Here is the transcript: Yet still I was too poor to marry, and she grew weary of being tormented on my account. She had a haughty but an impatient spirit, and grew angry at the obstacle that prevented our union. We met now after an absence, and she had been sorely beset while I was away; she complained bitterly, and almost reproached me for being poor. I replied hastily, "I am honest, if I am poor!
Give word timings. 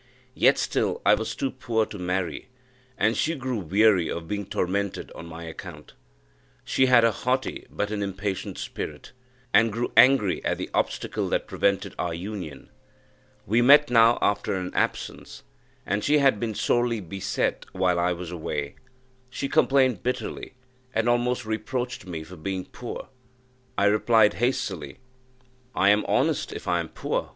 Yet 0.33 0.57
still 0.57 0.99
I 1.05 1.13
was 1.13 1.35
too 1.35 1.51
poor 1.51 1.85
to 1.85 1.99
marry, 1.99 2.49
and 2.97 3.15
she 3.15 3.35
grew 3.35 3.59
weary 3.59 4.09
of 4.09 4.27
being 4.27 4.47
tormented 4.47 5.11
on 5.11 5.27
my 5.27 5.43
account. 5.43 5.93
She 6.65 6.87
had 6.87 7.03
a 7.03 7.11
haughty 7.11 7.67
but 7.69 7.91
an 7.91 8.01
impatient 8.01 8.57
spirit, 8.57 9.11
and 9.53 9.71
grew 9.71 9.91
angry 9.95 10.43
at 10.43 10.57
the 10.57 10.71
obstacle 10.73 11.29
that 11.29 11.45
prevented 11.45 11.93
our 11.99 12.15
union. 12.15 12.71
We 13.45 13.61
met 13.61 13.91
now 13.91 14.17
after 14.23 14.55
an 14.55 14.73
absence, 14.73 15.43
and 15.85 16.03
she 16.03 16.17
had 16.17 16.39
been 16.39 16.55
sorely 16.55 16.99
beset 16.99 17.67
while 17.71 17.99
I 17.99 18.11
was 18.11 18.31
away; 18.31 18.77
she 19.29 19.47
complained 19.47 20.01
bitterly, 20.01 20.55
and 20.95 21.07
almost 21.07 21.45
reproached 21.45 22.07
me 22.07 22.23
for 22.23 22.37
being 22.37 22.65
poor. 22.65 23.09
I 23.77 23.85
replied 23.85 24.33
hastily, 24.41 24.97
"I 25.75 25.89
am 25.89 26.05
honest, 26.07 26.51
if 26.53 26.67
I 26.67 26.79
am 26.79 26.89
poor! 26.89 27.29